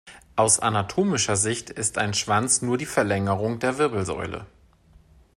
Aus 0.35 0.59
anatomischer 0.59 1.35
Sicht 1.35 1.69
ist 1.69 1.99
ein 1.99 2.15
Schwanz 2.15 2.63
nur 2.63 2.79
die 2.79 2.87
Verlängerung 2.87 3.59
der 3.59 3.77
Wirbelsäule. 3.77 4.47